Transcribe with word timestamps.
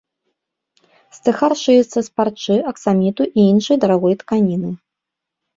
Стыхар 1.15 1.53
шыецца 1.63 1.99
з 2.07 2.19
парчы, 2.21 2.55
аксаміту 2.71 3.23
і 3.29 3.47
іншай 3.53 3.77
дарагой 3.85 4.13
тканіны. 4.23 4.69